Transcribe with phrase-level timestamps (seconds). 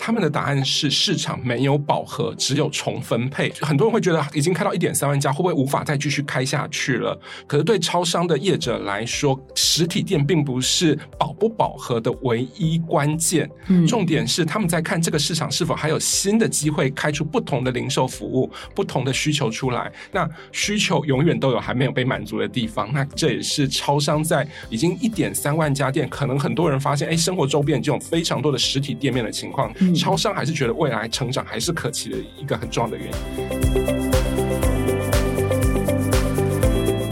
[0.00, 3.52] 他们的答案是市场没有饱和，只有重分配。
[3.60, 7.20] 很多人会觉得已经开到一点三万家，会不会无法再继续开下去了？
[7.46, 13.48] 可是对超商的业者来说，实体店并不是饱不饱和的唯一关键。
[13.66, 19.92] 嗯，重点是他们在看这个市场是否还有新的机会开出不同的零售服务、不同的需求出来。
[20.10, 22.90] 那需求永远都有还没有被满足的地方。
[22.94, 29.70] 那这也是超商在已经一点三万家店，可能很多人发现，哎，生活周边这种非常多的实体店面的情况。
[29.94, 33.12] 超商还是觉得未来成长还是可期的一个很重要的原因。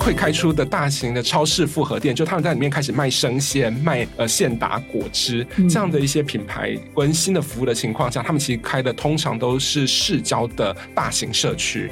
[0.00, 11.90] 会开出的大型的超市复合店，就他们在里面开始卖生鲜、卖呃现打果汁这样的一些品牌跟新的服务的情况下，他们其实开的通常都是市郊的大型社区。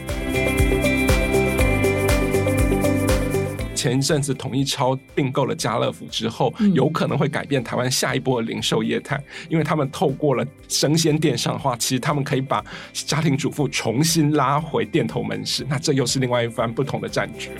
[3.86, 17.52] 前一阵子统一超并购了家乐福之后，有可能会改变台湾下一波的零售业态，因为他们透过了生鲜电商的话，其实他们可以把家庭主妇重新拉回店头门市，那这又是另外一番不同的战局。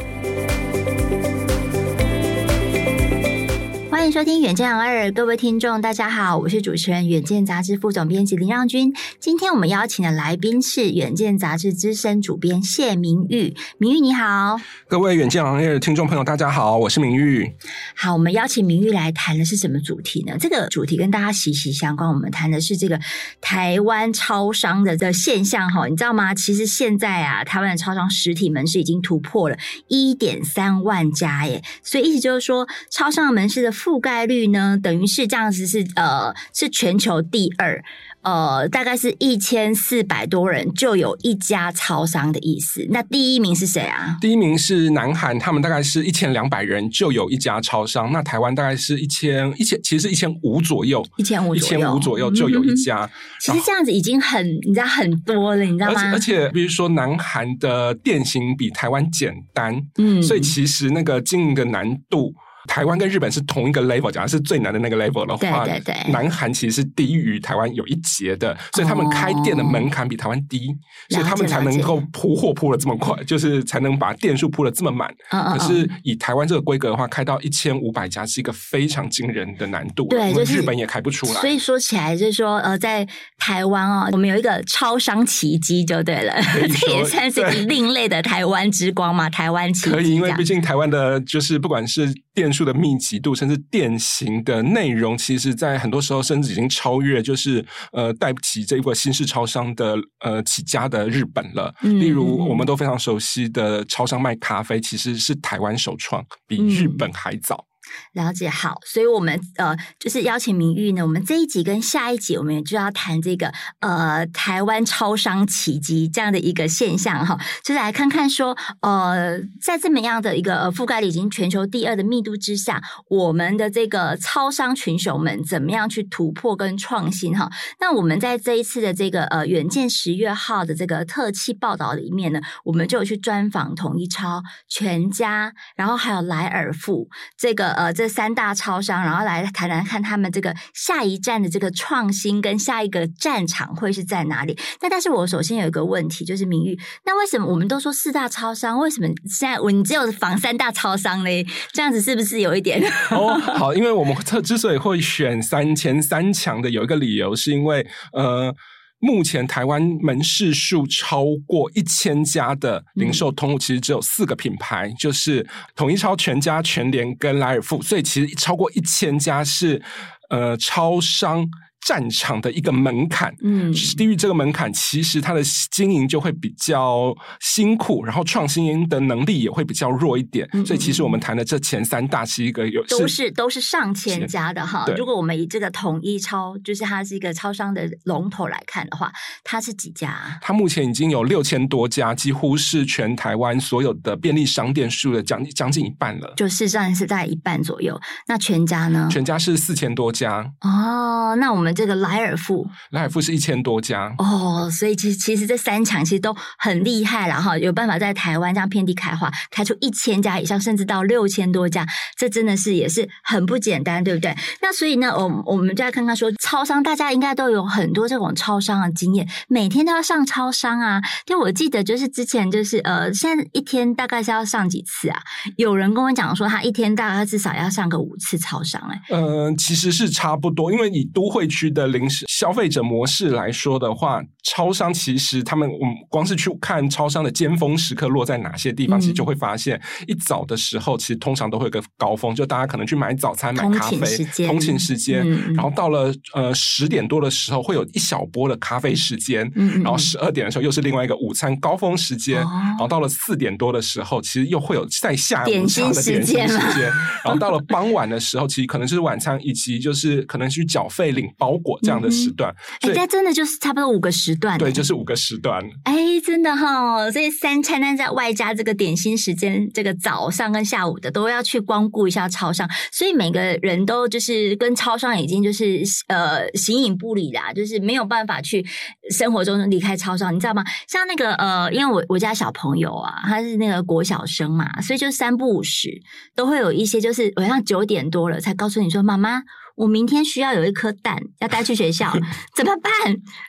[4.07, 8.95] 欢迎收听《远见二》，各位听众，大家好，我是主持人《远见》杂志副总编辑林让君。
[9.19, 14.61] 今天我们邀请的来宾是《远见》杂志资深主编谢明玉，明玉你好。
[14.87, 17.53] 各位《远见2》的听众朋友，大家好，我是明玉。
[17.97, 20.37] 好，我们邀请明玉来谈的是什么主题呢？
[20.39, 22.09] 这个主题跟大家息息相关。
[22.09, 23.01] 我们谈的是这个
[23.41, 26.33] 台湾超商的这现象，哈，你知道吗？
[26.33, 29.57] 其实现在啊，台湾的超商实体门市已经突破了
[29.89, 37.83] 一点三万家耶，所以意思就是说，超商的门市的覆覆盖率呢，等于是这样子是，是呃，是全球第二，
[38.21, 42.87] 呃，大概是一千四百多人就有一家超商的意思。
[42.91, 44.19] 那第一名是谁啊？
[44.21, 48.13] 第一名是南韩，他们大概是一千两百人就有一家超商。
[48.13, 53.05] 那台湾大概是一千一千，其实是一千五左右，一千五一千五左右就有一家。
[53.05, 56.13] 嗯、其实这样子已经很，你知道很多了，你知道吗？
[56.13, 62.35] 而且，而且比如说南韩的店型比台湾简单，嗯，所以其实那个经营的难度。
[62.67, 70.75] 台湾跟日本是同一个 level，假如是最难的那个 level 的话，对对对，南韩其实是低于台湾有一截的，所以他们开店的门槛比台湾低，哦，
[71.11, 75.09] 所以他们才能够铺货铺的这么快，就是才能把店数铺的这么满。
[75.31, 81.41] 嗯嗯嗯，可是以台湾这个规格的话，开到一千五百家是一个非常惊人的难度，对，就是日本也开不出来。
[81.41, 83.07] 所以说起来就是说，呃，在
[83.39, 86.35] 台湾哦，我们有一个超商奇迹就对了，
[86.81, 89.91] 这也算是一个另类的台湾之光嘛，台湾奇迹。
[89.91, 101.75] 可以，因为毕竟台湾的就是不管是店数的密集度，甚至店型的内容，其实，在很多时候甚至已经超越，就是呃，带不起这一波新式超商的呃起家的日本了。
[101.83, 101.99] 嗯。
[101.99, 107.57] 例如，我们都非常熟悉的超商卖咖啡，其实是台湾首创，比日本还早。
[107.57, 107.76] 嗯
[108.13, 127.51] 了解好，所以我们呃就是邀请明玉呢，我们这一集跟下一集我们也就要谈这个呃台湾超商奇迹这样的一个现象哈，就是来看看说呃在这么样的一个覆盖率已经全球第二的密度之下，我们的这个超商群雄们怎么样去突破跟创新哈？
[127.81, 137.76] 那我们在这一次的这个呃远见十月号的这个特辑报道里面呢，我们就有去专访统一超、全家，然后还有莱尔富这个。
[137.77, 144.59] 呃，这三大超商，然后来谈谈看他们这个下一站的这个创新跟下一个战场会是在哪里？
[144.81, 151.47] 那但是我首先有一个问题，就是明玉，那为什么我们都说四大超商，为什么现在我你只有仿三大超商嘞？
[151.73, 152.83] 这样子是不是有一点？
[153.11, 158.55] 哦，好，因为我们特之所以会选三前三强的，有一个理由是因为呃。
[158.99, 169.83] 目前台湾门市数超过一千家的零售通路，其实只有四个品牌，嗯、就是统一超、全家、全联跟莱尔富，所以其实超过一千家是
[170.31, 171.49] 呃超商。
[171.87, 180.49] 战场的一个门槛，嗯，低于这个门槛，其实它的经营就会比较辛苦，然后创新的能力也会比较弱一点。
[180.53, 184.85] 嗯、所以，其实我们谈的这前三大是一个有都是都是上千家的哈。
[184.97, 189.13] 如果我们以这个统一超，就是它是一个超商的龙头来看的话，
[189.45, 190.13] 它是几家？
[190.43, 197.97] 它目前已经有六千多家，几乎是全台湾所有的便利商店数的将将近一半了，就事实上是在一半左右。
[198.27, 199.09] 那全家呢？
[199.09, 201.37] 全家是四千多家哦。
[201.37, 201.76] 那我们。
[201.77, 211.87] 这个莱尔富，莱尔富是一千多家哦，所以其实其实这三强其实都很厉害了哈，有办法在台湾这样遍地开花，开出一千家以上，甚至到六千多家，
[212.17, 214.35] 这真的是也是很不简单，对不对？
[214.63, 221.03] 那所以呢，我我们就来看看说，超商大家应该都有很多这种超商的经验，每天都要上超商啊。
[221.27, 225.21] 因为我记得就是之前就是呃，现在一天大概是要上几次啊？
[225.57, 231.66] 有人跟我讲说，他一天大概至少要上个五次超商，欸，哎，嗯，其实是差不多，因为你都会区。
[231.67, 256.91] 区的零食消费者模式来说的话，超商其实他们，我们光是去看超商的尖峰时刻落在哪些地方，嗯、其实就会发现，一早的时候其实通常都会有个高峰，就大家可能去买早餐、买咖啡，通勤时间，然后到了呃十点多的时候，会有一小波的咖啡时间，嗯、然后十二点的时候又是另外一个午餐高峰时间，哦、然后到了四点多的时候，其实又会有在下午茶的点心时间，
[257.25, 265.95] 然后到了 傍晚的时候，其实可能是晚餐以及就是可能去缴费领包裹这样的时段，哎、嗯，这真的就是差不多五个时段，对，就是五个时段，哎，
[266.25, 278.65] 真的哈、哦，所以三餐呢在外加这个点心时间，这个早上跟下午的都要去光顾一下超商，所以每个人都就是跟超商已经就是呃形影不离啦，就是没有办法去
[279.11, 280.65] 生活中离开超商，你知道吗？
[280.89, 285.91] 像那个呃，因为我我家小朋友啊，他是那个国小生嘛，所以就三不五时
[286.35, 289.43] 都会有一些就是晚上九点多了才告诉你说，妈妈。
[289.77, 292.13] 我明天需要有一颗蛋要带去学校，
[292.57, 292.93] 怎么办？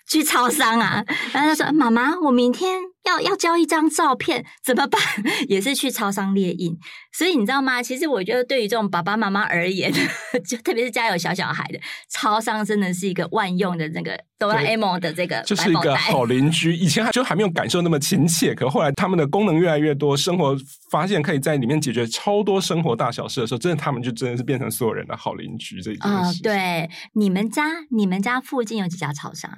[0.07, 1.03] 去超商啊？
[1.33, 5.01] 然后他说：“妈妈，我明天。”要要交一张照片怎么办？
[5.47, 6.77] 也是去超商列印，
[7.13, 7.81] 所以你知道吗？
[7.81, 9.91] 其实我觉得对于这种爸爸妈妈而言，
[10.47, 16.75] 就特别是家有小小孩的，超商真的是一个万用的那个哆啦 A 梦的这个就是一个好邻居。
[16.75, 20.55] 以前还就还没有感受那么亲切，可后来他们的功能越来越多，生活
[20.91, 26.41] 发现可以在里面解决超多生活大小事的时候，真的他们就真的是变成所有人的好邻居这一件事。
[26.43, 29.49] 对，你们家你们家附近有几家超商？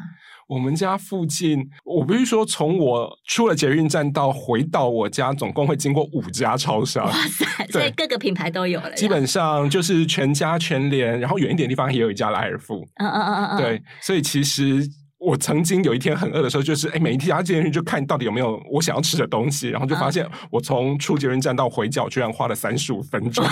[0.49, 7.05] 我们家附近，我必须说，从我出了捷运站到回到我家，总共会经过五家超商。
[7.05, 7.45] 哇塞！
[7.69, 8.91] 所以各个品牌都有了。
[8.95, 12.83] 基本上就是全家、全联，然后远一点地方也有一家莱尔富。
[12.95, 13.57] 嗯嗯嗯嗯嗯。
[13.57, 14.83] 对，所以其实。
[15.21, 23.45] 我曾经有一天很饿的时候，就是哎，每一家进去就看到底有没有我想要吃的东西，然后就发现我从出捷运站到回脚居然花了三十五分钟，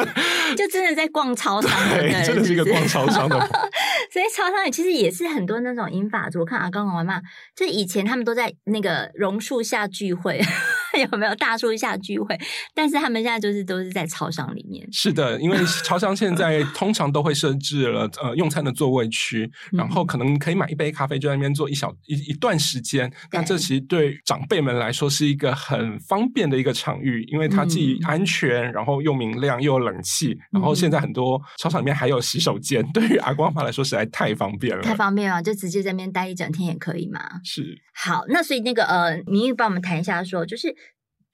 [0.54, 3.38] 就真的在逛超商， 对，真的是一个逛超商的。
[4.14, 7.20] 所以超商里其实也是很多那种银法族，我看阿公阿嬷，
[7.56, 10.40] 就以前他们都在那个榕树下聚会。
[11.10, 12.38] 有没有大树下聚会？
[12.74, 14.86] 但是他们现在就是都是在超商里面。
[14.92, 23.12] 是的，因为 超商现在通常都会设置了呃用餐的座位区，然后可能可以买一杯咖啡就在那边坐一小一一段时间。
[23.32, 32.84] 那这其实对长辈们来说是一个很方便的一个场域，因为它既安全，然后又明亮又有冷气，然后现在很多超商里面还有洗手间。
[32.92, 37.20] 对于阿光爸来说实在太方便了，太方便了，就直接在那边待一整天也可以嘛。
[37.42, 37.80] 是。
[37.96, 40.74] 好，那所以那个呃，明玉帮我们谈一下说，就是。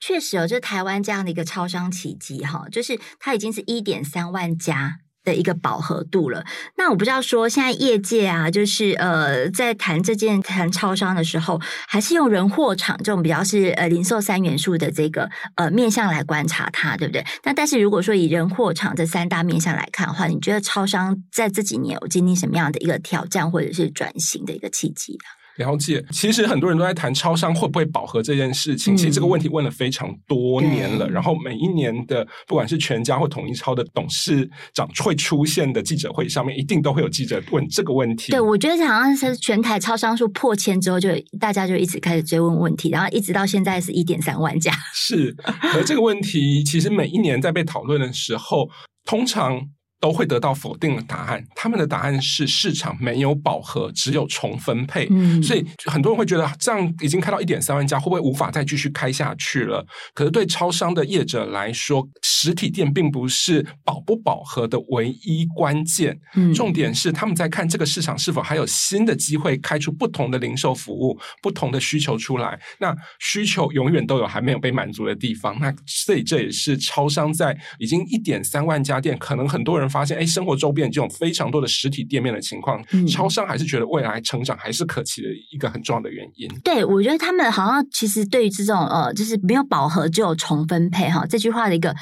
[0.01, 6.43] 确实哦，就台湾这样的一个超商奇迹哈，就是它已经是一点三万家的一个饱和度了。
[6.79, 17.23] 那我不知道说现在业界啊，就是呃，在谈这件谈超商的时候，还是用人货场这种比较是呃零售三元素的这个呃面向来观察它，对不对？
[17.45, 25.40] 那但是如果说以人货场这三大面向来看的话，你觉得超商在这几年有经历什么样的一个挑战或者是转型的一个契机呢？
[25.61, 28.95] 了解，其实很多人都在谈超商会不会饱和这件事情。
[28.95, 38.33] 嗯、其实这个问题问了非常多年了，嗯、然后每一年的不管是全家或统一超的董事长会出现的记者会上面，一定都会有记者问这个问题。
[38.33, 44.73] 对，我觉得好像是全台超商数破千之后，就大家就一直开始追问问题，然后一直到现在是一点三万家。
[44.95, 45.37] 是，
[45.75, 48.69] 而这个问题其实每一年在被讨论的时候，
[49.05, 49.61] 通常。
[50.01, 51.45] 都会得到否定的答案。
[51.55, 55.07] 他们的答案是市场没有饱和，只有重分配。
[55.11, 59.87] 嗯，所以很多人会觉得这样已经开到一点三万家，会不会无法再继续开下去了？
[60.15, 66.19] 可是对超商的业者来说，实体店并不是饱不饱和的唯一关键。
[66.35, 72.59] 嗯，重点是他们在看这个市场是否还有新的机会开出不同的零售服务、不同的需求出来。
[72.79, 75.59] 那需求永远都有还没有被满足的地方。
[75.61, 79.90] 那所以这也是超商在已经一点三万家店，可能很多人。
[79.91, 86.49] 发现哎，生活周边这种非常多的实体店面的情况，嗯、超商还是觉得未来成长还是可期的一个很重要的原因。
[86.65, 91.95] 对，我觉得他们好像其实对于这种呃，就是没有饱和就有重分配哈这句话的一个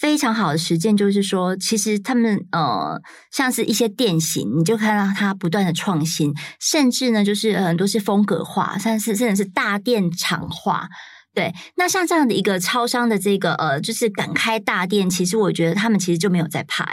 [0.00, 3.00] 非常好的实践，就是说，其实他们呃，
[3.32, 10.88] 像是一些店型，你就看到它不断的创新，甚至呢，就是很多是风格化，甚至甚至是大店场化。
[11.34, 16.86] 对，那像这样的一个超商的这个呃，就是敢开大店，其实我觉得他们其实就没有在怕。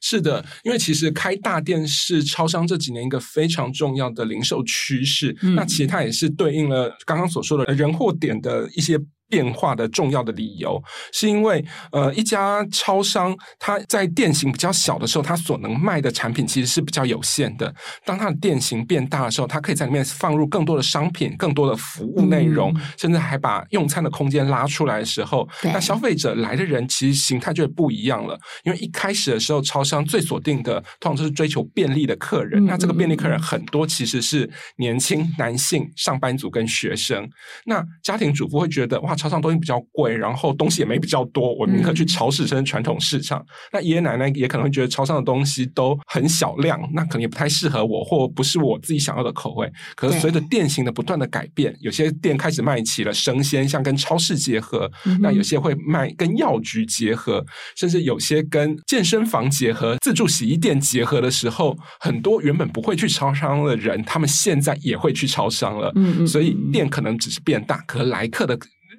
[0.00, 5.36] 是的，因为其实开大店是超商这几年一个非常重要的零售趋势。
[5.42, 8.98] 嗯、那其实它也是对应了刚刚所说的人货点的一些
[9.28, 10.82] 变化的重要的理由，
[11.12, 17.72] 是因为呃，一家超商它在店型比较小的时候，它所能卖的产品其实是比较有限的。
[18.04, 28.38] 当它的店型变大的时候，它可以在里面放入更多的商品、更多的服务内容，嗯、甚至还把用餐的空间拉出来的时候，那消费者来的人其实形态就会不一样了。
[28.64, 37.28] 因为一开始的时候，超商最锁定的通常都是追求便利的客人，嗯、那这个便利客人很多其实是年轻男性、上班族跟学生。
[37.66, 39.17] 那家庭主妇会觉得哇。
[39.18, 43.40] 超商东西比较贵，然后东西也没比较多，我宁可去超市，甚至传统市场。
[43.40, 49.70] 嗯、那爷爷奶奶也可能会觉得超商的东西都很小量，那可能也不太适合我，或不是我自己想要的口味。
[49.96, 57.44] 可是随着店型的不断的改变，有些店开始卖起了生鲜，像跟超市结合；嗯、那有些会卖跟药局结合，
[57.76, 65.92] 甚至有些跟健身房结合、自助洗衣店结合的时候，很多原本不会去超商的人，他们现在也会去超商了。
[65.96, 68.58] 嗯，所以店可能只是变大，可是来客的。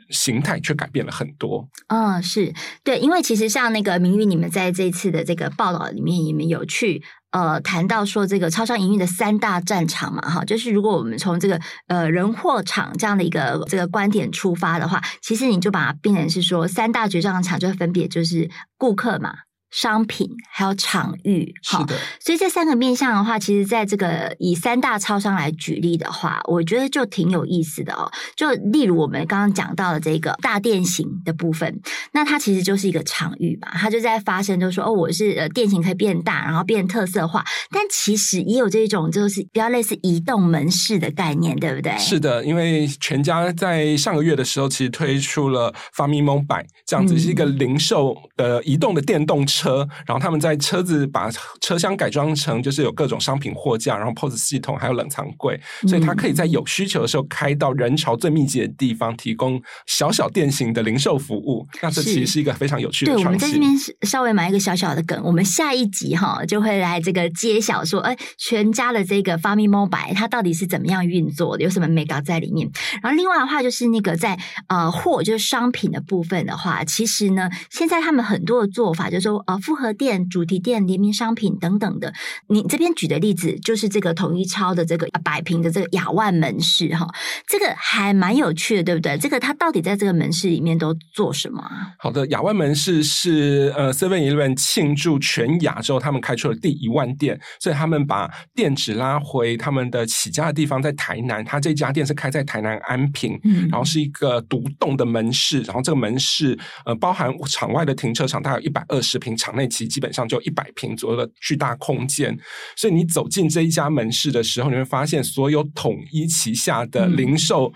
[0.10, 1.68] 形态却改变了很多。
[1.88, 7.02] 嗯，是对，因为其实像那个明玉，你们在这次的这个报道里面，你们有去
[7.32, 19.34] 呃谈到说这个超商营运的三大战场嘛，哈，就是如果我们从这个呃人货场这样的一个这个观点出发的话，其实你就把它变成是说三大决战场，就分别就是顾客嘛。
[19.72, 28.12] 商品还有场域，是的，所以这三个面向的话，其实在这个以三大超商来举例的话，我觉得就挺有意思的哦。
[28.36, 31.80] 就例如我们刚刚讲到的这个大店型的部分，
[32.14, 41.96] 那它其实就是一个场域嘛，它就在发生，就是说哦，我是呃店型可以变大，然后变特色化，但其实也有这种就是比较类似移动门市的概念，对不对？
[42.00, 49.59] 是的，因为全家在上个月的时候，其实推出了 FamiMobile 这样子，是一个零售的移动的电动车。
[49.60, 61.68] 车，然后他们在车子把车厢改装成就是有各种商品货架，然后 POS 系统还有冷藏柜，所以它可以在有需求的时候开到人潮最密集的地方，提供小小店型的零售服务。
[61.82, 63.14] 那这其实是一个非常有趣的。
[63.14, 63.72] 对，我们在这边
[64.04, 72.70] 稍微埋一个小小的梗，我们下一集哈就会来这个揭晓说，哎，全家的这个 FamiMobile 它到底是怎么样运作的，有什么眉角在里面。
[73.04, 79.44] 然后另外的话就是那个在呃货就是商品的部分的话，其实呢现在他们很多的做法就是说。
[79.50, 82.14] 啊，复合店、主题店、联名商品等等的，
[82.50, 87.08] 你这边举的例子就是这个统一超的这个百平的这个亚万门市哈，
[87.48, 89.18] 这个还蛮有趣的，对不对？
[89.18, 91.68] 这个它到底在这个门市里面都做什么？
[91.98, 101.44] 好的，亚万门市是呃 Seven Eleven 庆祝全亚洲他们开出了第一万店，所以他们把店址拉回他们的起家的地方，在台南。
[101.44, 109.36] 他这家店是开在台南安平，嗯，然后是一个独栋的门市，然后这个门市呃包含场外的停车场，大概有一百二十平。
[109.40, 112.38] 场内其实基本上就一百平左右的巨大空间，
[112.76, 117.74] 所以你走进这一家门市的时候，你会发现所有统一旗下的零售。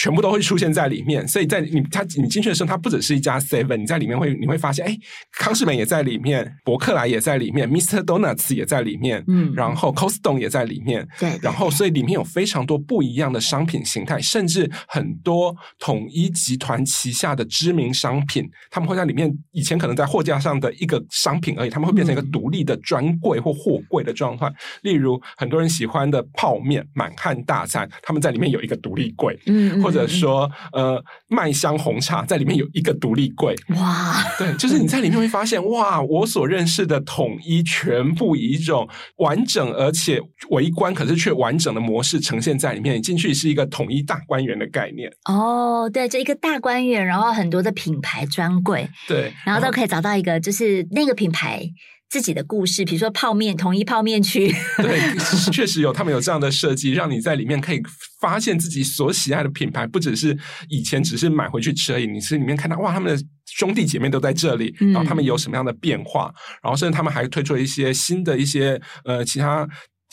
[0.00, 4.96] 全部都会出现在里面，所以在你他你进去的时候，它不只是一家 Seven，你在里面会你会发现，哎，
[5.32, 8.02] 康士美也在里面，伯克莱也在里面，Mr.
[8.02, 24.50] Donuts 也在里面，嗯，然后 Costco 也在里面，对，然后所以里面有非常多不一样的商品形态，甚至很多统一集团旗下的知名商品，他们会在里面，以前可能在货架上的一个商品而已，他们会变成一个独立的专柜或货柜的状态。
[24.80, 29.89] 例如很多人喜欢的泡面满汉大餐，他们在里面有一个独立柜，嗯。
[29.90, 40.20] 或者说，呃，麦香红茶在里面有一个独立柜，哇，对，就是你在里面会发现，哇，我所认识的统一全部以一种完整而且
[40.50, 42.96] 微观，可是却完整的模式呈现在里面。
[42.96, 45.10] 你进去是一个统一大观园的概念。
[45.24, 51.62] 哦，对，就一个大观园，然后很多的品牌专柜，对，然后都可以找到一个，就是那个品牌。
[52.10, 55.00] 自己的故事，比如说泡面，统一泡面区，对，
[55.52, 57.80] 确实有他们有这样的设计，让你在里面可以
[58.20, 60.36] 发现自己所喜爱的品牌，不只是
[60.68, 69.66] 以前只是买回去吃而已，你是里面看到哇，他们的兄弟姐妹都在这里，然后他们有什么样的变化，嗯、然后甚至他们还推出了一些新的一些呃其他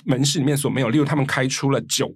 [0.05, 2.15] 门市里面所没有，例如他们开出了酒。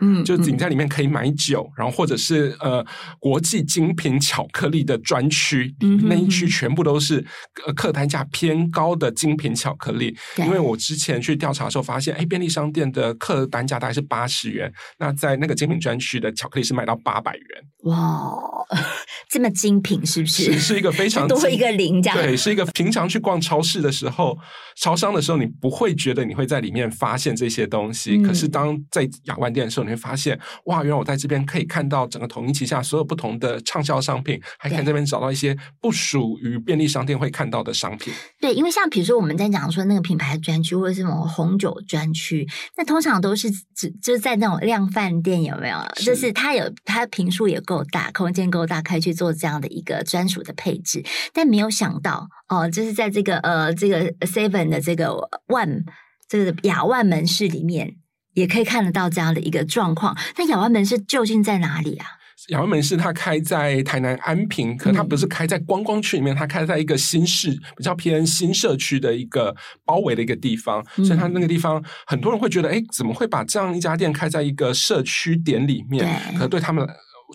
[0.00, 2.84] 嗯，就你在里面可以买酒，嗯、然后或者是呃
[3.18, 7.24] 国际精品巧克力的专区，嗯、那一区全部都是
[7.66, 10.16] 呃客单价偏高的精品巧克力。
[10.38, 17.44] 因为我之前去调查的时候发现，哎，便利商店的客单价大概是八十元，那在那个精品专区的巧克力是卖到八百元。
[17.84, 18.32] 哇，
[19.28, 20.52] 这么精品是不是？
[20.52, 22.16] 是，是一个非常 多一个零这样。
[22.16, 24.36] 对，是一个平常去逛超市的时候，
[24.76, 38.12] 超商的时候，你不会觉得你会在里面发现这些东西，嗯、可是当在亚万店的时候，你会发现，哇，原来我在这边可以看到整个统一旗下所有不同的畅销商品，还可以在这边找到一些不属于便利商店会看到的商品。
[38.40, 45.78] 对，因为像比如说我们在讲说那个品牌专区或者是什么红酒专区，那通常都是只就是在那种量饭店有没有？
[45.96, 51.02] 就是它有它坪数也够大，空间够大，可以去做这样的一个专属的配置。
[51.32, 55.16] 但没有想到哦，就是在这个呃这个 Seven 的这个
[55.46, 55.84] 万
[56.28, 57.96] 这个亚万门市里面，
[58.34, 60.16] 也可以看得到这样的一个状况。
[60.36, 62.06] 那亚万门市究竟在哪里啊？
[62.48, 76.08] 亚万门市它开在台南安平，可它不是开在观光区里面，它开在一个新市比较偏新社区的一个包围的一个地方，所以它那个地方很多人会觉得，哎，怎么会把这样一家店开在一个社区点里面？
[76.38, 76.88] 可对他们。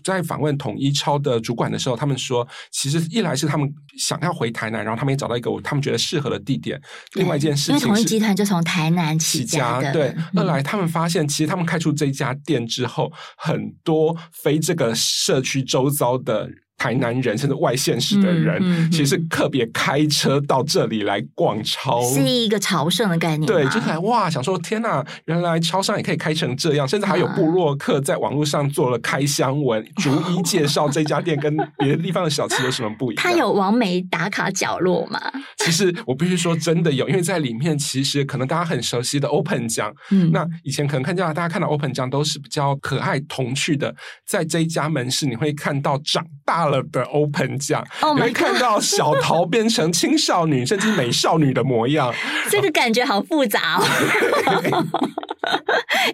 [0.03, 6.79] 在访问统一超的主管的时候，他们说，其实一来是他们想要回台南，然后他们也找到一个他们觉得适合的地点。
[7.13, 9.91] 另外一件事情是，因为统一集团就从台南起家的。
[9.93, 16.49] 对，二来他们发现，其实他们开出这家店之后，很多非这个社区周遭的。
[16.77, 23.45] 台南人甚至外县市的人，嗯嗯嗯、其实是特别开车到这里来逛超，是一个朝圣的概念。
[23.45, 33.23] 对，就是来哇，想说天哪，原来超商也可以开成这样，甚至还有部落客在网络上做了开箱文，啊、逐一介绍这家店跟别的地方的小吃有什么不一样。
[33.23, 35.19] 它有网美打卡角落吗？
[35.57, 43.95] 其实我必须说，真的有，因为在里面其实可能大家很熟悉的 Open 酱，嗯，那以前可能看见大家看到 Open 酱都是比较可爱童趣的，
[44.27, 52.13] 在这一家门市你会看到长大了的 Open 奖，oh、你会看到小桃变成青少女甚至美少女的模样，
[52.49, 53.85] 这个感觉好复杂哦。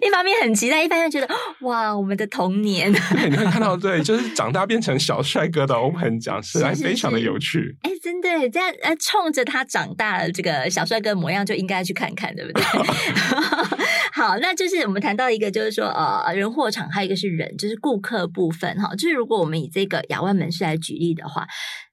[0.02, 1.28] 一方面很期待，一方面觉得
[1.60, 2.92] 哇，我们的童年。
[2.92, 7.74] 对，你会看到对，就是长大变成小帅哥的 Open 奖，实在非常的有趣。
[7.82, 12.62] 哎，真的这样，呃，冲着他长大的这个小帅哥模样，就应该去看看，对不对？
[14.12, 18.94] 好，那就是我们谈到一个，就是说呃，人货场，还有一个是人，就是顾客部分哈。
[18.94, 21.46] 就是如果我们以这个亚万门市来举例的话。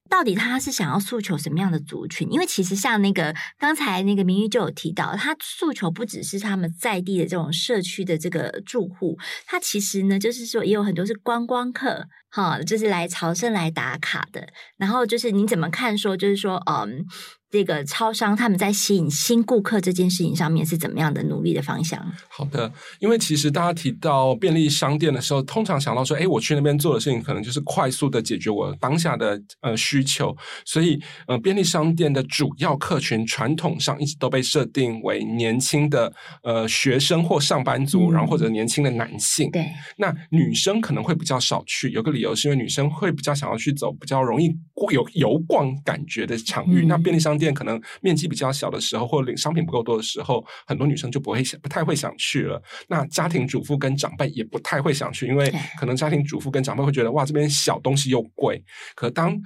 [0.09, 2.27] 到底他是想要诉求什么样的族群？
[2.31, 14.47] 因为其实像那个刚才那个明玉就有提到，他诉求不只是他们在地的这种社区的这个住户，他其实呢就是说也有很多是观光客，哈，就是来朝圣来打卡的。
[14.77, 17.05] 然后就是你怎么看说，就是说，嗯。
[17.51, 21.99] 这个超商他们在吸引新顾客这件事情上面是怎么样的努力的方向？
[22.27, 39.49] 好的，因为其实大家提到便利商店的时候，通常想到说，哎，我去那边做的事情可能就是快速的解决我当下的呃需求，所以呃，便利商店的主要客群传统上一直都被设定为年轻的呃学生或上班族，嗯、然后或者年轻的男性。
[39.49, 39.65] 对，
[39.97, 44.55] 那女生可能会比较少去，有个理由是因为女生会比较想要去走比较容易
[44.91, 52.61] 有游逛感觉的场域，嗯、那便利商店可能面积比较小的时候，或者商品不够多的时候，很多女生就不会想，不太会想去了。
[52.89, 55.49] 那家庭主妇跟长辈也不太会想去，因为
[55.79, 58.61] 可能家庭主妇跟长辈会觉得，哇，这边小东西又贵。
[58.95, 59.39] 可当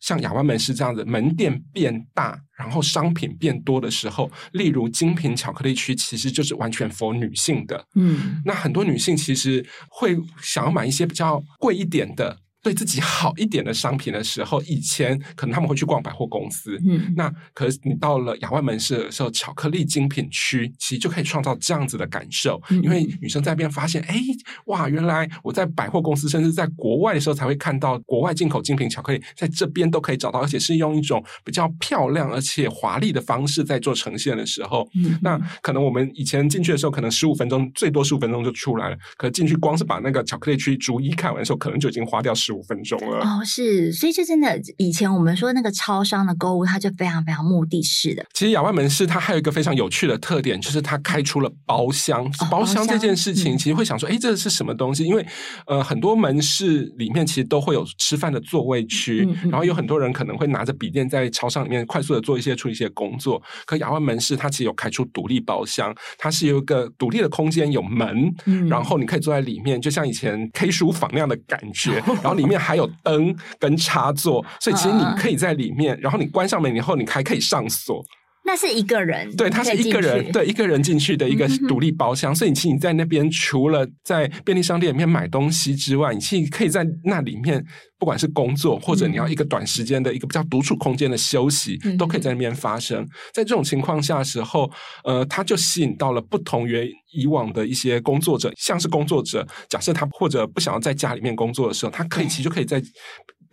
[0.00, 7.86] 像亚湾门市这样子，门店变大，然后商品变多的时候，例如精品巧克力区，其实就是完全 for 女性的。
[7.94, 12.38] 嗯，那很多女性其实会想要买一些比较贵一点的。
[12.64, 24.18] 对自己好一点的商品的时候，以前可能他们会去逛百货公司，嗯，那可是你到了亚万门市的时候，巧克力精品区其实就可以创造这样子的感受，嗯，因为女生在那边发现，哎，
[24.64, 42.53] 哇，原来我在百货公司，甚至在国外的时候才会看到国外进口精品巧克力，在这边都可以找到，而且是用一种比较漂亮而且华丽的方式在做呈现的时候，嗯，那可能我们以前进去的时候，可能十五分钟最多十五分钟就出来了，可是进去光是把那个巧克力区逐一看完的时候，可能就已经花掉十。
[42.54, 48.24] 五分钟了哦，是，所以就真的，以前我们说那个超商的购物，它就非常非常目的式的。
[48.32, 52.24] 其实亚万门市它还有一个非常有趣的特点，就是它开出了包厢。
[52.24, 55.04] 哦、包厢这件事情，其实会想说，哎、嗯，这是什么东西？
[55.04, 55.26] 因为
[55.66, 63.42] 呃，很多门市里面其实都会有吃饭的座位区，嗯嗯、然后有很多人可能会拿着笔电在超商里面快速的做一些处理一些工作。
[63.66, 72.43] 可亚万门市它其实有开出独立包厢，它是有一个独立的空间，有门，嗯、然后你可以坐在里面，就像以前 K 书房那样的感觉， 然后你。
[72.44, 78.04] 里面还有灯跟插座，所以其实你可以在里面，然后你关上门以后，你还可以上锁。
[78.46, 82.34] 那是一个人，对，他是一个人，对，一个人进去的一个独立包厢。
[82.34, 87.64] 所以，其实你在那边除了在便利商店里面买东西之外，你其实可以在那里面，
[87.98, 93.02] 不管是工作或者你要一个短时间的一个比较独处空间的休息，都可以在那边发生。
[93.32, 94.70] 在这种情况下的时候，
[95.04, 102.82] 呃，他就吸引到了不同于以往的一些工作者，像是工作者，假设他或者不想要在家里面工作的时候，他可以其实就可以在。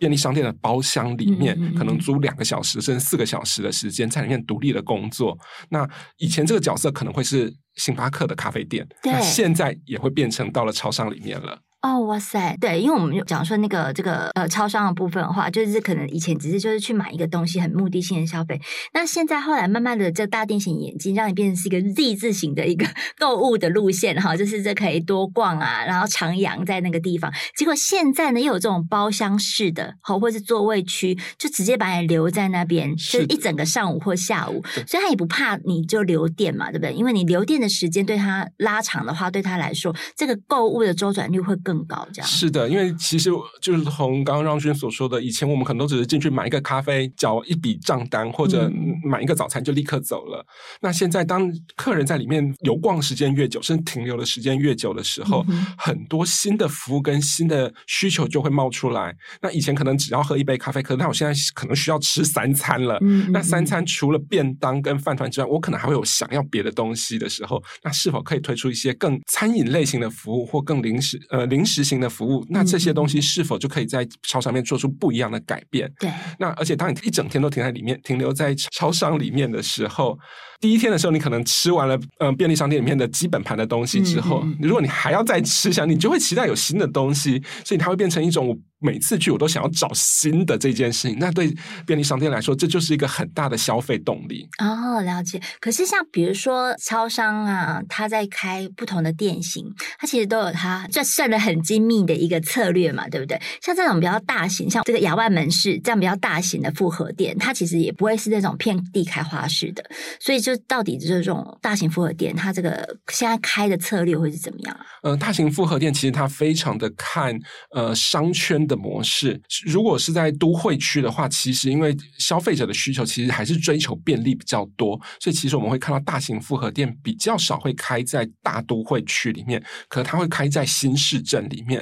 [0.02, 5.38] 便利商店的包厢里面，嗯嗯嗯可能租两个小时甚至四个小时的时间，在里面独立的工作。
[5.68, 11.56] 那以前这个角色可能会是星巴克的咖啡店，对那现在也会变成到了超商里面了。
[11.82, 18.60] 哦，哇塞，对，因为我们讲说那个这个呃超商的部分的话，就是可能以前只是就是去买一个东西，很目的性的消费。
[18.94, 22.86] 那现在后来慢慢的，这大店型眼镜，让你变成是一个 Z 字型的一个
[23.18, 27.32] 购物的路线哈，就是这可以多逛啊，然后徜徉在那个地方。
[27.56, 36.92] 结果现在呢，又有这种包厢式的，好，或是座位区，就直接把你留在那边，就是一整个上午或下午，所以他也不怕你就留店嘛，对不对？
[36.92, 41.71] 因为你留店的时间对他拉长的话，对他来说，这个购物的周转率会更。
[41.72, 43.30] 更高，这样是的，因为其实
[43.62, 48.70] 就是从刚刚让均所说的，以前我们可能都只是进去买一个咖啡，缴一笔账单，或者
[49.02, 50.40] 买一个早餐就立刻走了。
[50.40, 50.46] 嗯、
[50.82, 59.14] 那现在当客人在里面游逛时间越久，甚至停留的时间越久的时候，嗯、很多新的服务跟新的需求就会冒出来。
[59.40, 62.98] 那以前可能只要喝一杯咖啡，可那我现在可能需要吃三餐了。
[63.30, 75.90] 那三餐除了便当跟饭团之外，我可能还会有想要别的东西的时候，那是否可以推出一些更餐饮类型的服务，或更临时呃临时型的服务，那这些东西是否就可以在超商里面做出不一样的改变？
[76.00, 76.10] 对。
[76.40, 80.18] 那而且当你一整天都停在里面，停留在超商里面的时候，
[80.60, 88.58] 第一天的时候，你可能吃完了嗯、呃、便利商店里面的基本盘的东西之后，嗯嗯，如果你还要再吃下，你就会期待有新的东西，所以它会变成一种。
[88.82, 91.54] 每次去我都想要找新的这件事情，那对
[91.86, 94.48] 便利商店来说，这就是一个很大的消费动力。
[94.58, 95.40] 哦，了解。
[95.60, 99.64] 可是像比如说超商啊，它在开不同的店型，
[99.98, 103.40] 它其实都有它这算的很精密的一个策略嘛，对不对？
[103.60, 109.84] 像这种比较大型，像这个亚万门市这样比较大型的复合店，它其实也不会是那种遍地开花式的。
[110.20, 114.76] 所以就到底就是这种大型复合店，它这个现在开的策略会是怎么样？
[115.02, 117.38] 呃，大型复合店其实它非常的看
[117.74, 118.82] 呃商圈的。
[118.82, 131.80] 模式，如果是在都会区的话，其实因为消费者的需求其实还是追求便利比较多，所以其实我们会看到大型复合店比较少会开在大都会区里面，可能它会开在新市镇里面，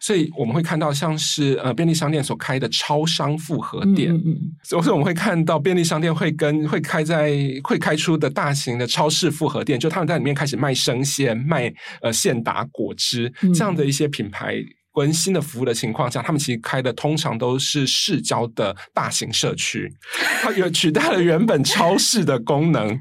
[0.00, 7.30] 所以我们会看到像是呃便利商店所开的超商复合店，嗯嗯，所以我们会看到便利商店会跟会开在
[7.62, 11.72] 会开出的大型的超市复合店，就他们在里面开始卖生鲜、卖
[12.02, 14.56] 呃现打果汁这样的一些品牌。
[14.94, 19.92] 温馨的服务的情况下，他们其实开的通常都是市郊的大型社区，
[20.42, 22.98] 它也取代了原本超市的功能，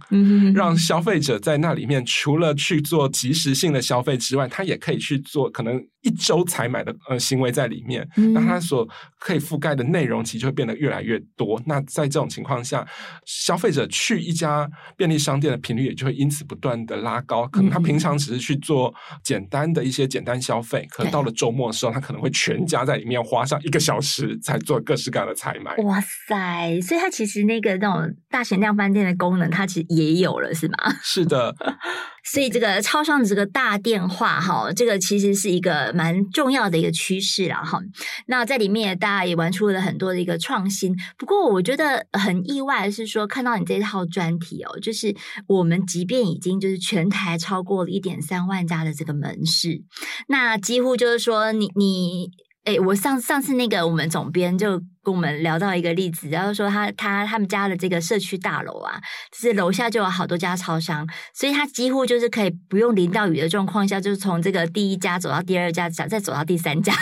[0.53, 5.83] 让消费者在那里面除了去做即时性的消费之外，他也可以去做可能。
[6.01, 8.87] 一周才买的呃行为在里面，那他所
[9.19, 11.61] 可以覆盖的内容其实就会变得越来越多。
[11.65, 12.87] 那在这种情况下，
[13.25, 17.45] 消费者去一家便利商店的频率也就会因此不断的拉高。
[17.47, 25.75] 可能他平常只是去做简单的一些简单消费，可能到了周末的时候，他可能会全家在里面花上一个小时，才做各式各样的采买。
[25.83, 26.79] 哇塞！
[26.81, 30.77] 所以它其实那个那种大型量贩店的功能，它其实也有了，是吗？
[31.01, 31.53] 是的。
[32.31, 37.79] 所以这个超商的这个大电话哈，这个其实是一个蛮重要的一个趋势了哈。
[38.27, 40.95] 那在里面，大家也玩出了很多的一个创新。
[41.17, 45.15] 不过，我觉得很意外的是说，看到你这套专题哦，就是
[45.47, 49.81] 我们即便已经就是全台超过了一点三万家的这个门市，
[50.27, 52.31] 那几乎就是说你，你你，
[52.65, 54.81] 诶，我上上次那个我们总编就。
[55.03, 58.99] 跟我们聊到一个例子，然后说他他他们家的这个社区大楼啊，
[59.31, 66.93] 就是楼下就有好多家超商，所以他几乎就是可以不用淋到雨的状况下，就是从这个第一家走到第二家，再走到第三家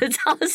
[0.00, 0.48] 的 超商，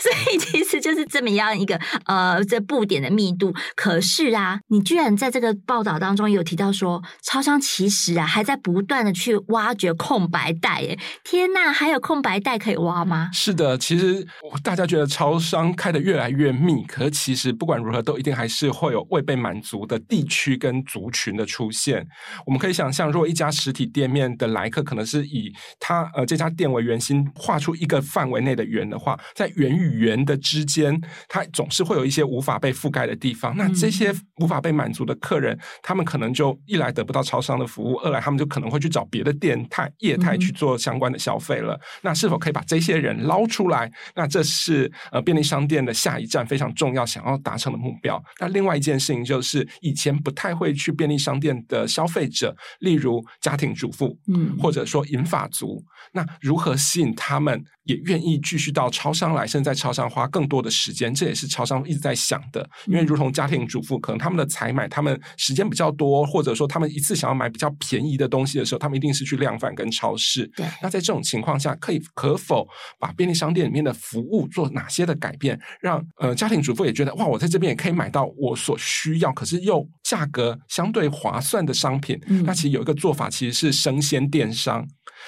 [0.00, 3.52] 所以其实就是这么样一个呃这布点的密度。
[3.74, 10.98] 可是啊，你居然在这个报道当中有提到说，超商其实啊还在不断的去挖掘空白带，耶！
[11.24, 13.30] 天呐，还有空白带可以挖吗？
[13.32, 14.26] 是的，其实
[14.62, 22.06] 大家觉得超商开的越来越越密，可是其实不管如何，都一定还是会有未被满足的地区跟族群的出现。
[22.46, 33.56] 我们可以想象，如果一家实体店面的来客可能是以他呃这家店为圆心，画出一个范围内的圆的话，在圆与圆的之间，它总是会有一些无法被覆盖的地方。
[33.56, 41.78] 那这些无法被满足的客人，他们可能就一来得不到超商的服务，二来他们就可能会去找别的店态业态去做相关的消费了。
[42.02, 43.90] 那是否可以把这些人捞出来？
[44.14, 48.22] 那这是呃便利商店的下下一站非常重要想要达成的目标。
[48.40, 61.14] 那另外一件事情就是，以前不太会去便利商店的消费者，例如家庭主妇，嗯，或者说银发族，那如何吸引他们也愿意继续到超商来，甚至在超商花更多的时间？
[61.14, 62.68] 这也是超商一直在想的。
[62.86, 70.46] 因为如同家庭主妇，可能他们的采买，他们时间比较多，或者说他们一次想要买比较便宜的东西的时候，他们一定是去量贩跟超市。
[70.56, 72.66] 对，那在这种情况下，可以可否
[72.98, 82.18] 把便利商店里面的服务做哪些的改变，让呃家庭主妇也觉得哇，我在这边也可以买到我所需要，可是又价格相对划算的商品。
[82.26, 84.86] 嗯，那其实有一个做法，其实是生鲜电商，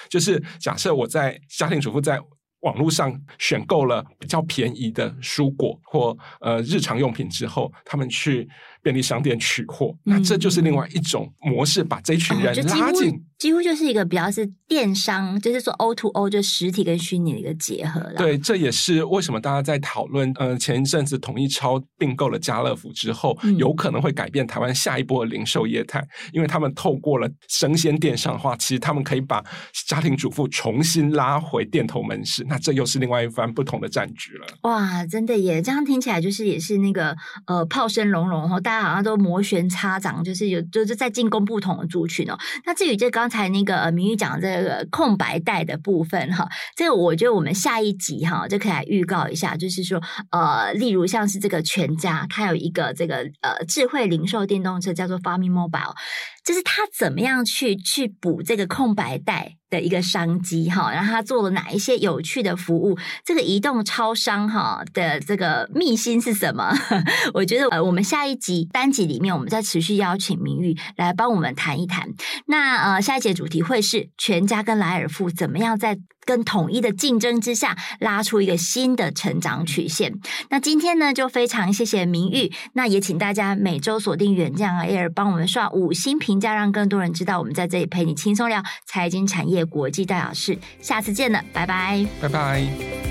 [0.08, 2.18] 就是假设我在家庭主妇在
[2.60, 8.48] 网络上选购了比较便宜的蔬果或呃日常用品之后，他们去。
[8.82, 18.14] 便利商店取货，那这就是另外一种模式，把这群人拉进、嗯，几乎就是一个比较是电商，就是说 O to O，就实体跟虚拟的一个结合了。
[18.16, 29.44] 对，这也是为什么大家在讨论，呃，前一阵子统一超并购了家乐福之后，嗯、有可能会改变台湾下一波的零售业态，因为他们透过了生鲜电商的话，其实他们可以把
[29.86, 34.46] 家庭主妇重新拉回店头门市，那这又是另外一番不同的战局了。
[34.62, 35.60] 哇，真的耶！
[35.60, 37.14] 这样听起来就是也是那个
[37.46, 38.58] 呃炮声隆隆哈。
[38.60, 42.38] 大大家好像都摩拳擦掌，就是有就是在进攻不同的族群哦。
[42.64, 55.96] 那至于就刚才那个明玉讲这个空白带的部分哈，这个我觉得我们下一集哈就可以来预告一下，就是说呃，例如像是这个全家，它有一个这个呃智慧零售电动车叫做 Farming Mobile，
[56.44, 59.56] 就是他怎么样去去补这个空白带。
[59.70, 62.98] 的一个商机哈，然后他做了哪一些有趣的服务？
[63.24, 66.74] 这个移动超商哈的这个秘辛是什么？
[67.32, 72.08] 我觉得呃，我们下一集单集里面，我们再持续邀请明玉来帮我们谈一谈。
[72.46, 80.12] 那呃，下一节主题会是全家跟莱尔富怎么样在跟统一的竞争之下，拉出一个新的成长曲线。
[80.48, 90.58] 那今天呢，就非常谢谢明玉，那也请大家每周锁定远见 Air，帮我们刷五星评价，让更多人知道我们在这里陪你轻松聊财经产业国际大小事。
[90.80, 93.09] 下次见了，拜拜，拜拜。